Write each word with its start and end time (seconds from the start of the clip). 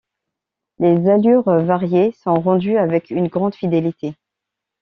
Les 0.79 1.11
allures 1.11 1.43
variées 1.47 2.11
sont 2.23 2.33
rendues 2.41 2.77
avec 2.79 3.11
une 3.11 3.27
grande 3.27 3.53
fidélité. 3.53 4.15